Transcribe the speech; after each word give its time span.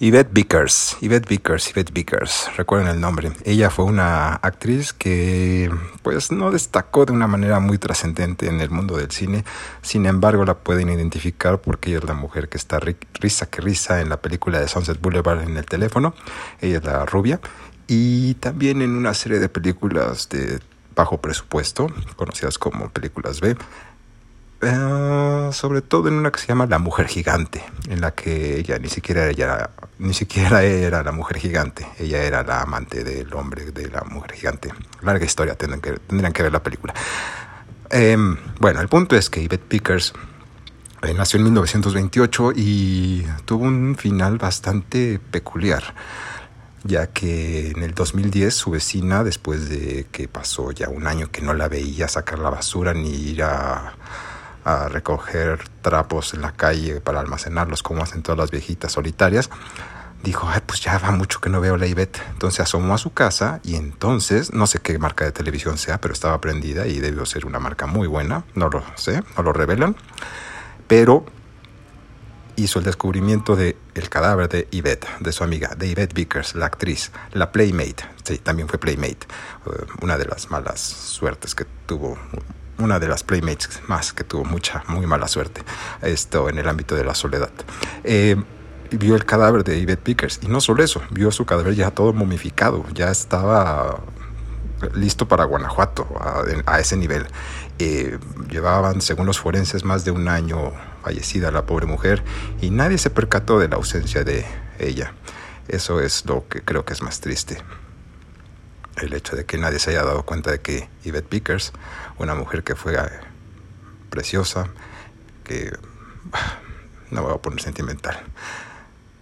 Yvette 0.00 0.30
Vickers, 0.32 0.96
Yvette 1.00 1.28
Vickers, 1.28 1.70
Yvette 1.70 1.92
Vickers, 1.92 2.50
recuerden 2.56 2.86
el 2.86 3.00
nombre. 3.00 3.32
Ella 3.44 3.68
fue 3.68 3.84
una 3.84 4.34
actriz 4.34 4.92
que 4.92 5.72
pues 6.04 6.30
no 6.30 6.52
destacó 6.52 7.04
de 7.04 7.12
una 7.12 7.26
manera 7.26 7.58
muy 7.58 7.78
trascendente 7.78 8.46
en 8.46 8.60
el 8.60 8.70
mundo 8.70 8.96
del 8.96 9.10
cine, 9.10 9.44
sin 9.82 10.06
embargo 10.06 10.44
la 10.44 10.54
pueden 10.54 10.88
identificar 10.88 11.60
porque 11.60 11.90
ella 11.90 11.98
es 11.98 12.04
la 12.04 12.14
mujer 12.14 12.48
que 12.48 12.58
está 12.58 12.78
risa 12.78 13.46
que 13.46 13.60
risa 13.60 14.00
en 14.00 14.08
la 14.08 14.20
película 14.20 14.60
de 14.60 14.68
Sunset 14.68 15.00
Boulevard 15.00 15.42
en 15.42 15.56
el 15.56 15.66
teléfono, 15.66 16.14
ella 16.60 16.78
es 16.78 16.84
la 16.84 17.04
rubia, 17.04 17.40
y 17.88 18.34
también 18.34 18.82
en 18.82 18.90
una 18.90 19.14
serie 19.14 19.40
de 19.40 19.48
películas 19.48 20.28
de 20.28 20.60
bajo 20.94 21.20
presupuesto, 21.20 21.88
conocidas 22.14 22.56
como 22.56 22.88
películas 22.90 23.40
B, 23.40 23.56
Uh, 24.60 25.52
sobre 25.52 25.82
todo 25.82 26.08
en 26.08 26.14
una 26.14 26.32
que 26.32 26.40
se 26.40 26.48
llama 26.48 26.66
La 26.66 26.80
Mujer 26.80 27.06
Gigante, 27.06 27.64
en 27.88 28.00
la 28.00 28.10
que 28.10 28.58
ella 28.58 28.76
ni 28.80 28.88
siquiera 28.88 29.28
ella 29.28 29.70
ni 30.00 30.12
siquiera 30.12 30.62
era 30.64 31.04
la 31.04 31.12
mujer 31.12 31.38
gigante, 31.38 31.86
ella 31.98 32.22
era 32.24 32.42
la 32.42 32.62
amante 32.62 33.04
del 33.04 33.32
hombre 33.34 33.70
de 33.70 33.88
la 33.88 34.02
mujer 34.02 34.32
gigante. 34.32 34.72
Larga 35.02 35.24
historia, 35.24 35.54
tendrán 35.54 35.80
que, 35.80 35.92
tendrán 35.92 36.32
que 36.32 36.42
ver 36.42 36.52
la 36.52 36.62
película. 36.62 36.92
Eh, 37.90 38.16
bueno, 38.60 38.80
el 38.80 38.88
punto 38.88 39.16
es 39.16 39.30
que 39.30 39.42
Yvette 39.42 39.64
Pickers 39.64 40.12
eh, 41.02 41.14
nació 41.14 41.38
en 41.38 41.44
1928 41.44 42.52
y 42.56 43.24
tuvo 43.44 43.64
un 43.64 43.96
final 43.96 44.38
bastante 44.38 45.20
peculiar 45.30 45.94
ya 46.84 47.08
que 47.08 47.70
en 47.70 47.82
el 47.82 47.92
2010 47.92 48.54
su 48.54 48.70
vecina, 48.70 49.24
después 49.24 49.68
de 49.68 50.06
que 50.12 50.28
pasó 50.28 50.70
ya 50.70 50.88
un 50.88 51.06
año 51.06 51.30
que 51.30 51.42
no 51.42 51.52
la 51.52 51.68
veía 51.68 52.06
sacar 52.08 52.38
la 52.38 52.50
basura 52.50 52.94
ni 52.94 53.10
ir 53.10 53.42
a, 53.42 53.94
a 54.68 54.88
recoger 54.88 55.66
trapos 55.80 56.34
en 56.34 56.42
la 56.42 56.52
calle 56.52 57.00
para 57.00 57.20
almacenarlos 57.20 57.82
como 57.82 58.02
hacen 58.02 58.22
todas 58.22 58.38
las 58.38 58.50
viejitas 58.50 58.92
solitarias, 58.92 59.48
dijo, 60.22 60.46
ay, 60.46 60.60
pues 60.66 60.80
ya 60.82 60.98
va 60.98 61.10
mucho 61.10 61.40
que 61.40 61.48
no 61.48 61.60
veo 61.60 61.78
la 61.78 61.86
Ivette. 61.86 62.20
Entonces 62.32 62.60
asomó 62.60 62.92
a 62.92 62.98
su 62.98 63.14
casa 63.14 63.60
y 63.64 63.76
entonces, 63.76 64.52
no 64.52 64.66
sé 64.66 64.80
qué 64.80 64.98
marca 64.98 65.24
de 65.24 65.32
televisión 65.32 65.78
sea, 65.78 66.00
pero 66.02 66.12
estaba 66.12 66.38
prendida 66.42 66.86
y 66.86 67.00
debió 67.00 67.24
ser 67.24 67.46
una 67.46 67.58
marca 67.58 67.86
muy 67.86 68.06
buena, 68.06 68.44
no 68.54 68.68
lo 68.68 68.82
sé, 68.96 69.22
no 69.38 69.42
lo 69.42 69.54
revelan, 69.54 69.96
pero 70.86 71.24
hizo 72.56 72.78
el 72.78 72.84
descubrimiento 72.84 73.56
de 73.56 73.78
el 73.94 74.10
cadáver 74.10 74.50
de 74.50 74.68
Yvette, 74.70 75.06
de 75.20 75.32
su 75.32 75.44
amiga, 75.44 75.74
de 75.76 75.88
Yvette 75.88 76.12
Vickers, 76.12 76.54
la 76.56 76.66
actriz, 76.66 77.10
la 77.32 77.52
Playmate, 77.52 78.04
sí, 78.22 78.36
también 78.36 78.68
fue 78.68 78.78
Playmate, 78.78 79.26
eh, 79.66 79.86
una 80.02 80.18
de 80.18 80.26
las 80.26 80.50
malas 80.50 80.80
suertes 80.80 81.54
que 81.54 81.64
tuvo 81.86 82.18
una 82.78 82.98
de 82.98 83.08
las 83.08 83.22
playmates 83.22 83.80
más 83.86 84.12
que 84.12 84.24
tuvo 84.24 84.44
mucha, 84.44 84.84
muy 84.88 85.06
mala 85.06 85.28
suerte 85.28 85.62
esto 86.02 86.48
en 86.48 86.58
el 86.58 86.68
ámbito 86.68 86.94
de 86.94 87.04
la 87.04 87.14
soledad. 87.14 87.50
Eh, 88.04 88.36
vio 88.90 89.16
el 89.16 89.24
cadáver 89.24 89.64
de 89.64 89.80
Yvette 89.80 90.02
Pickers 90.02 90.40
y 90.42 90.48
no 90.48 90.60
solo 90.60 90.82
eso, 90.82 91.02
vio 91.10 91.30
su 91.30 91.44
cadáver 91.44 91.74
ya 91.74 91.90
todo 91.90 92.12
momificado, 92.12 92.84
ya 92.94 93.10
estaba 93.10 94.00
listo 94.94 95.26
para 95.26 95.44
Guanajuato 95.44 96.06
a, 96.66 96.80
ese 96.80 96.96
nivel. 96.96 97.26
Eh, 97.78 98.18
llevaban, 98.48 99.00
según 99.00 99.26
los 99.26 99.38
forenses, 99.38 99.84
más 99.84 100.04
de 100.04 100.10
un 100.10 100.28
año 100.28 100.72
fallecida 101.02 101.50
la 101.50 101.64
pobre 101.64 101.86
mujer 101.86 102.22
y 102.60 102.70
nadie 102.70 102.98
se 102.98 103.10
percató 103.10 103.58
de 103.58 103.68
la 103.68 103.76
ausencia 103.76 104.24
de 104.24 104.44
ella. 104.78 105.14
Eso 105.68 106.00
es 106.00 106.24
lo 106.26 106.46
que 106.48 106.62
creo 106.62 106.84
que 106.84 106.94
es 106.94 107.02
más 107.02 107.20
triste 107.20 107.62
el 109.00 109.14
hecho 109.14 109.36
de 109.36 109.44
que 109.44 109.58
nadie 109.58 109.78
se 109.78 109.90
haya 109.90 110.04
dado 110.04 110.24
cuenta 110.24 110.50
de 110.50 110.60
que 110.60 110.88
Yvette 111.04 111.28
Pickers, 111.28 111.72
una 112.18 112.34
mujer 112.34 112.64
que 112.64 112.74
fue 112.74 112.94
eh, 112.94 112.98
preciosa, 114.10 114.68
que 115.44 115.72
no 117.10 117.22
voy 117.22 117.34
a 117.34 117.38
poner 117.38 117.60
sentimental, 117.60 118.20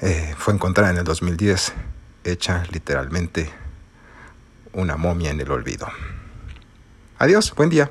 eh, 0.00 0.34
fue 0.36 0.54
encontrada 0.54 0.90
en 0.90 0.98
el 0.98 1.04
2010, 1.04 1.72
hecha 2.24 2.64
literalmente 2.70 3.50
una 4.72 4.96
momia 4.96 5.30
en 5.30 5.40
el 5.40 5.50
olvido. 5.50 5.88
Adiós, 7.18 7.54
buen 7.54 7.70
día. 7.70 7.90